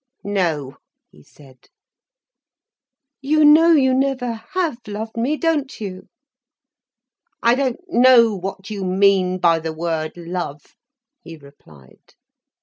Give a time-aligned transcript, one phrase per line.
[0.23, 0.77] "No,"
[1.11, 1.67] he said.
[3.21, 6.07] "You know you never have loved me, don't you?"
[7.43, 10.75] "I don't know what you mean by the word "love,"
[11.21, 12.15] he replied.